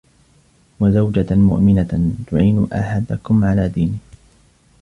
[0.79, 3.97] وَزَوْجَةً مُؤْمِنَةً تُعِينُ أَحَدَكُمْ عَلَى دِينِهِ